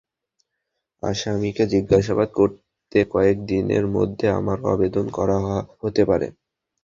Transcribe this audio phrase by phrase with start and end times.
[1.03, 5.37] আসামিকে জিজ্ঞাসাবাদ করতে কয়েক দিনের মধ্যে আবারও আবেদন করা
[5.81, 6.27] হতে পারে।